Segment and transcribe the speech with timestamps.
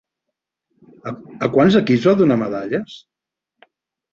[1.47, 2.97] A quants equips va donar medalles?